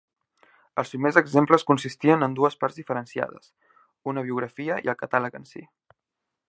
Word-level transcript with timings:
Els 0.81 0.93
primers 0.93 1.19
exemples 1.21 1.65
consistien 1.71 2.27
en 2.29 2.33
dues 2.39 2.57
parts 2.63 2.81
diferenciades: 2.81 3.53
una 4.13 4.27
biografia 4.31 4.79
i 4.89 4.93
el 4.95 5.01
catàleg 5.03 5.39
en 5.41 5.49
si. 5.53 5.67